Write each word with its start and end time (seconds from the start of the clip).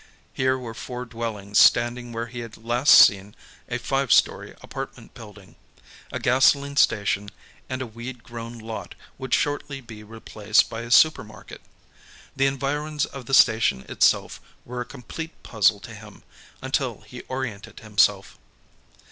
Here 0.33 0.57
were 0.57 0.73
four 0.73 1.05
dwellings 1.05 1.59
standing 1.59 2.11
where 2.11 2.25
he 2.25 2.39
had 2.39 2.57
last 2.57 2.91
seen 2.91 3.35
a 3.69 3.77
five 3.77 4.11
story 4.11 4.55
apartment 4.61 5.13
building. 5.13 5.57
A 6.11 6.17
gasoline 6.19 6.75
station 6.75 7.29
and 7.69 7.83
a 7.83 7.85
weed 7.85 8.23
grown 8.23 8.57
lot 8.57 8.95
would 9.19 9.31
shortly 9.31 9.79
be 9.79 10.01
replaced 10.01 10.71
by 10.71 10.81
a 10.81 10.89
supermarket. 10.89 11.61
The 12.35 12.47
environs 12.47 13.05
of 13.05 13.27
the 13.27 13.35
station 13.35 13.85
itself 13.87 14.41
were 14.65 14.81
a 14.81 14.85
complete 14.85 15.43
puzzle 15.43 15.79
to 15.81 15.93
him, 15.93 16.23
until 16.63 17.01
he 17.01 17.21
oriented 17.29 17.81
himself. 17.81 18.39